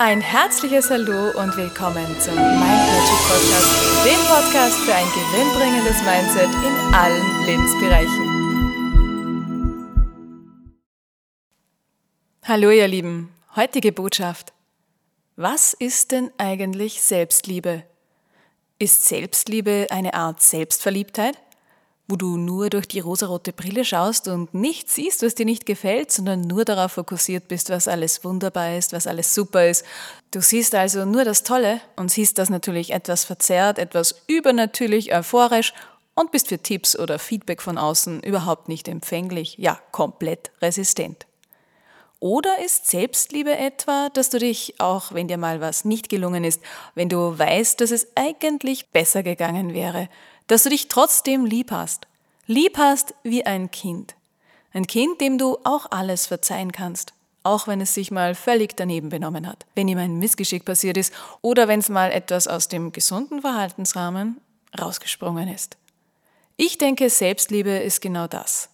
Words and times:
Ein 0.00 0.20
herzliches 0.20 0.90
Hallo 0.90 1.30
und 1.30 1.56
willkommen 1.56 2.06
zum 2.20 2.36
Mind 2.36 2.60
Magic 2.60 3.20
Podcast, 3.26 4.06
dem 4.06 4.20
Podcast 4.28 4.78
für 4.82 4.94
ein 4.94 5.08
gewinnbringendes 5.08 6.00
Mindset 6.04 6.54
in 6.64 6.94
allen 6.94 7.44
Lebensbereichen. 7.44 8.28
Hallo 12.44 12.70
ihr 12.70 12.86
Lieben, 12.86 13.34
heutige 13.56 13.90
Botschaft. 13.90 14.52
Was 15.34 15.74
ist 15.74 16.12
denn 16.12 16.30
eigentlich 16.38 17.02
Selbstliebe? 17.02 17.82
Ist 18.78 19.04
Selbstliebe 19.04 19.88
eine 19.90 20.14
Art 20.14 20.40
Selbstverliebtheit? 20.40 21.36
Wo 22.08 22.16
du 22.16 22.38
nur 22.38 22.70
durch 22.70 22.88
die 22.88 23.00
rosarote 23.00 23.52
Brille 23.52 23.84
schaust 23.84 24.28
und 24.28 24.54
nicht 24.54 24.90
siehst, 24.90 25.22
was 25.22 25.34
dir 25.34 25.44
nicht 25.44 25.66
gefällt, 25.66 26.10
sondern 26.10 26.40
nur 26.40 26.64
darauf 26.64 26.92
fokussiert 26.92 27.48
bist, 27.48 27.68
was 27.68 27.86
alles 27.86 28.24
wunderbar 28.24 28.74
ist, 28.76 28.94
was 28.94 29.06
alles 29.06 29.34
super 29.34 29.68
ist. 29.68 29.84
Du 30.30 30.40
siehst 30.40 30.74
also 30.74 31.04
nur 31.04 31.24
das 31.24 31.42
Tolle 31.42 31.82
und 31.96 32.10
siehst 32.10 32.38
das 32.38 32.48
natürlich 32.48 32.92
etwas 32.92 33.24
verzerrt, 33.24 33.78
etwas 33.78 34.22
übernatürlich 34.26 35.14
euphorisch 35.14 35.74
und 36.14 36.32
bist 36.32 36.48
für 36.48 36.58
Tipps 36.58 36.98
oder 36.98 37.18
Feedback 37.18 37.60
von 37.60 37.76
außen 37.76 38.22
überhaupt 38.22 38.68
nicht 38.68 38.88
empfänglich, 38.88 39.56
ja, 39.58 39.78
komplett 39.92 40.50
resistent. 40.62 41.26
Oder 42.20 42.64
ist 42.64 42.88
Selbstliebe 42.88 43.56
etwa, 43.56 44.08
dass 44.08 44.28
du 44.30 44.40
dich, 44.40 44.74
auch 44.78 45.12
wenn 45.12 45.28
dir 45.28 45.38
mal 45.38 45.60
was 45.60 45.84
nicht 45.84 46.08
gelungen 46.08 46.42
ist, 46.42 46.60
wenn 46.96 47.08
du 47.08 47.38
weißt, 47.38 47.80
dass 47.80 47.92
es 47.92 48.08
eigentlich 48.16 48.90
besser 48.90 49.22
gegangen 49.22 49.72
wäre, 49.72 50.08
dass 50.48 50.64
du 50.64 50.70
dich 50.70 50.88
trotzdem 50.88 51.44
lieb 51.44 51.70
hast. 51.70 52.08
Lieb 52.46 52.78
hast 52.78 53.14
wie 53.22 53.46
ein 53.46 53.70
Kind. 53.70 54.16
Ein 54.72 54.86
Kind, 54.86 55.20
dem 55.20 55.38
du 55.38 55.58
auch 55.64 55.90
alles 55.90 56.26
verzeihen 56.26 56.72
kannst. 56.72 57.12
Auch 57.44 57.68
wenn 57.68 57.80
es 57.80 57.94
sich 57.94 58.10
mal 58.10 58.34
völlig 58.34 58.76
daneben 58.76 59.10
benommen 59.10 59.46
hat. 59.46 59.64
Wenn 59.74 59.88
ihm 59.88 59.98
ein 59.98 60.18
Missgeschick 60.18 60.64
passiert 60.64 60.96
ist 60.96 61.12
oder 61.40 61.68
wenn 61.68 61.80
es 61.80 61.88
mal 61.88 62.10
etwas 62.10 62.48
aus 62.48 62.68
dem 62.68 62.92
gesunden 62.92 63.42
Verhaltensrahmen 63.42 64.40
rausgesprungen 64.78 65.48
ist. 65.48 65.76
Ich 66.56 66.78
denke, 66.78 67.08
Selbstliebe 67.08 67.70
ist 67.70 68.00
genau 68.00 68.26
das. 68.26 68.68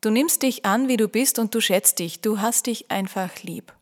Du 0.00 0.10
nimmst 0.10 0.42
dich 0.42 0.64
an, 0.64 0.88
wie 0.88 0.96
du 0.96 1.08
bist 1.08 1.38
und 1.38 1.54
du 1.54 1.60
schätzt 1.60 1.98
dich. 1.98 2.20
Du 2.20 2.40
hast 2.40 2.66
dich 2.66 2.90
einfach 2.90 3.42
lieb. 3.42 3.72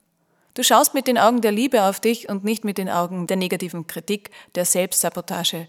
Du 0.55 0.63
schaust 0.63 0.95
mit 0.95 1.07
den 1.07 1.19
Augen 1.19 1.41
der 1.41 1.53
Liebe 1.53 1.85
auf 1.85 2.01
dich 2.01 2.29
und 2.29 2.45
nicht 2.45 2.65
mit 2.65 2.79
den 2.79 2.89
Augen 2.89 3.27
der 3.27 3.37
negativen 3.37 3.87
Kritik, 3.87 4.31
der 4.55 4.65
Selbstsabotage 4.65 5.69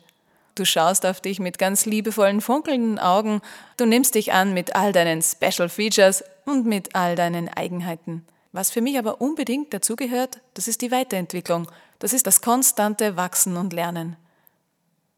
Du 0.56 0.66
schaust 0.66 1.06
auf 1.06 1.22
dich 1.22 1.40
mit 1.40 1.58
ganz 1.58 1.86
liebevollen, 1.86 2.42
funkelnden 2.42 3.00
Augen. 3.00 3.42
Du 3.78 3.86
nimmst 3.86 4.16
dich 4.16 4.34
an 4.34 4.54
mit 4.54 4.76
all 4.76 4.92
deinen 4.92 5.22
Special 5.22 5.70
Features 5.70 6.24
und 6.46 6.66
mit 6.66 6.96
all 6.96 7.16
deinen 7.16 7.48
Eigenheiten. 7.48 8.26
Was 8.52 8.70
für 8.70 8.82
mich 8.82 8.98
aber 8.98 9.22
unbedingt 9.22 9.74
dazugehört, 9.74 10.40
das 10.54 10.68
ist 10.68 10.82
die 10.82 10.92
Weiterentwicklung. 10.92 11.68
Das 12.00 12.14
ist 12.14 12.28
das 12.28 12.42
konstante 12.42 13.16
Wachsen 13.16 13.56
und 13.56 13.72
Lernen. 13.72 14.18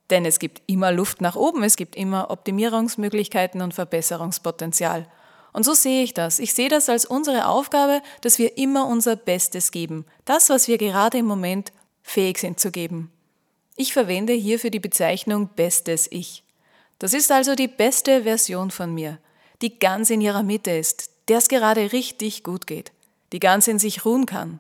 Denn 0.09 0.25
es 0.25 0.37
gibt 0.37 0.61
immer 0.67 0.91
Luft 0.91 1.21
nach 1.21 1.35
oben, 1.35 1.63
es 1.63 1.75
gibt 1.75 1.95
immer 1.95 2.29
Optimierungsmöglichkeiten 2.29 3.61
und 3.61 3.73
Verbesserungspotenzial. 3.73 5.07
Und 5.53 5.63
so 5.63 5.73
sehe 5.73 6.03
ich 6.03 6.13
das. 6.13 6.39
Ich 6.39 6.53
sehe 6.53 6.69
das 6.69 6.89
als 6.89 7.05
unsere 7.05 7.47
Aufgabe, 7.47 8.01
dass 8.21 8.37
wir 8.37 8.57
immer 8.57 8.87
unser 8.87 9.15
Bestes 9.15 9.71
geben. 9.71 10.05
Das, 10.25 10.49
was 10.49 10.67
wir 10.67 10.77
gerade 10.77 11.19
im 11.19 11.25
Moment 11.25 11.71
fähig 12.01 12.39
sind 12.39 12.59
zu 12.59 12.69
geben. 12.69 13.12
Ich 13.75 13.93
verwende 13.93 14.33
hierfür 14.33 14.69
die 14.69 14.79
Bezeichnung 14.79 15.49
bestes 15.55 16.07
Ich. 16.11 16.43
Das 16.99 17.13
ist 17.13 17.31
also 17.31 17.55
die 17.55 17.67
beste 17.67 18.23
Version 18.23 18.71
von 18.71 18.93
mir, 18.93 19.17
die 19.61 19.79
ganz 19.79 20.09
in 20.09 20.21
ihrer 20.21 20.43
Mitte 20.43 20.71
ist, 20.71 21.09
der 21.27 21.39
es 21.39 21.47
gerade 21.47 21.91
richtig 21.91 22.44
gut 22.44 22.67
geht, 22.67 22.91
die 23.31 23.39
ganz 23.39 23.67
in 23.67 23.79
sich 23.79 24.05
ruhen 24.05 24.25
kann. 24.25 24.59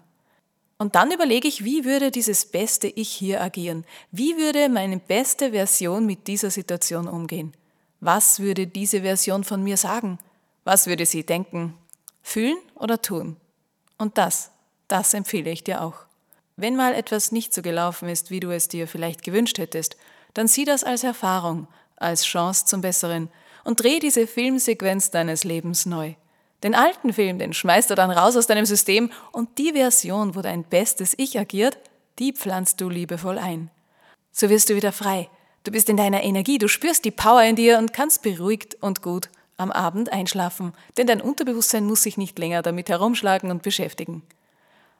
Und 0.77 0.95
dann 0.95 1.11
überlege 1.11 1.47
ich, 1.47 1.63
wie 1.63 1.85
würde 1.85 2.11
dieses 2.11 2.45
beste 2.45 2.87
Ich 2.87 3.09
hier 3.09 3.41
agieren? 3.41 3.85
Wie 4.11 4.37
würde 4.37 4.67
meine 4.67 4.97
beste 4.97 5.51
Version 5.51 6.05
mit 6.05 6.27
dieser 6.27 6.49
Situation 6.49 7.07
umgehen? 7.07 7.53
Was 7.99 8.39
würde 8.39 8.67
diese 8.67 9.01
Version 9.01 9.43
von 9.43 9.63
mir 9.63 9.77
sagen? 9.77 10.19
Was 10.63 10.87
würde 10.87 11.05
sie 11.05 11.23
denken, 11.23 11.77
fühlen 12.21 12.57
oder 12.75 13.01
tun? 13.01 13.37
Und 13.97 14.17
das, 14.17 14.51
das 14.87 15.13
empfehle 15.13 15.51
ich 15.51 15.63
dir 15.63 15.81
auch. 15.81 16.05
Wenn 16.55 16.75
mal 16.75 16.93
etwas 16.93 17.31
nicht 17.31 17.53
so 17.53 17.61
gelaufen 17.61 18.09
ist, 18.09 18.29
wie 18.29 18.39
du 18.39 18.51
es 18.51 18.67
dir 18.67 18.87
vielleicht 18.87 19.23
gewünscht 19.23 19.57
hättest, 19.57 19.97
dann 20.33 20.47
sieh 20.47 20.65
das 20.65 20.83
als 20.83 21.03
Erfahrung, 21.03 21.67
als 21.95 22.25
Chance 22.25 22.65
zum 22.65 22.81
Besseren 22.81 23.29
und 23.63 23.81
dreh 23.81 23.99
diese 23.99 24.27
Filmsequenz 24.27 25.09
deines 25.09 25.43
Lebens 25.43 25.85
neu. 25.85 26.13
Den 26.63 26.75
alten 26.75 27.11
Film, 27.11 27.39
den 27.39 27.53
schmeißt 27.53 27.89
du 27.89 27.95
dann 27.95 28.11
raus 28.11 28.37
aus 28.37 28.47
deinem 28.47 28.65
System 28.65 29.11
und 29.31 29.57
die 29.57 29.73
Version, 29.73 30.35
wo 30.35 30.41
dein 30.41 30.63
bestes 30.63 31.13
Ich 31.17 31.37
agiert, 31.37 31.77
die 32.19 32.31
pflanzt 32.31 32.79
du 32.79 32.89
liebevoll 32.89 33.37
ein. 33.37 33.69
So 34.31 34.49
wirst 34.49 34.69
du 34.69 34.75
wieder 34.75 34.91
frei. 34.91 35.29
Du 35.63 35.71
bist 35.71 35.89
in 35.89 35.97
deiner 35.97 36.23
Energie, 36.23 36.57
du 36.57 36.67
spürst 36.67 37.05
die 37.05 37.11
Power 37.11 37.43
in 37.43 37.55
dir 37.55 37.77
und 37.79 37.93
kannst 37.93 38.21
beruhigt 38.21 38.75
und 38.81 39.01
gut 39.01 39.29
am 39.57 39.71
Abend 39.71 40.11
einschlafen, 40.11 40.73
denn 40.97 41.07
dein 41.07 41.21
Unterbewusstsein 41.21 41.85
muss 41.85 42.03
sich 42.03 42.17
nicht 42.17 42.37
länger 42.39 42.61
damit 42.61 42.89
herumschlagen 42.89 43.51
und 43.51 43.61
beschäftigen. 43.61 44.23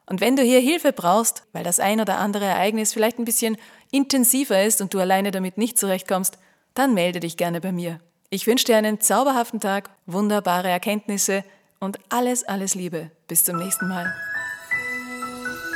Und 0.06 0.22
wenn 0.22 0.36
du 0.36 0.44
hier 0.44 0.60
Hilfe 0.60 0.92
brauchst, 0.92 1.44
weil 1.54 1.64
das 1.64 1.80
ein 1.80 2.02
oder 2.02 2.18
andere 2.18 2.46
Ereignis 2.46 2.94
vielleicht 2.94 3.20
ein 3.20 3.26
bisschen 3.26 3.58
intensiver 3.92 4.64
ist 4.64 4.82
und 4.82 4.94
du 4.94 5.00
alleine 5.00 5.32
damit 5.32 5.58
nicht 5.58 5.78
zurechtkommst, 5.78 6.38
dann 6.74 6.94
melde 6.94 7.20
dich 7.20 7.38
gerne 7.38 7.62
bei 7.62 7.72
mir. 7.72 8.00
Ich 8.30 8.48
wünsche 8.48 8.66
dir 8.66 8.78
einen 8.78 9.00
zauberhaften 9.00 9.60
Tag, 9.60 9.92
wunderbare 10.06 10.70
Erkenntnisse 10.70 11.44
und 11.80 12.00
alles, 12.10 12.44
alles 12.44 12.76
Liebe. 12.76 13.12
Bis 13.28 13.44
zum 13.44 13.58
nächsten 13.58 13.88
Mal. 13.88 14.12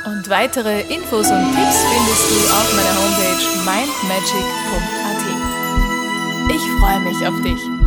Und 0.04 0.28
weitere 0.28 0.80
Infos 0.82 1.30
und 1.30 1.54
Tipps 1.54 1.84
findest 1.84 2.30
du 2.30 2.36
auf 2.52 2.74
meiner 2.74 2.96
Homepage 2.96 3.44
mindmagic.at. 3.64 5.24
Ich 6.54 6.62
freue 6.80 7.00
mich 7.00 7.26
auf 7.26 7.40
dich. 7.42 7.77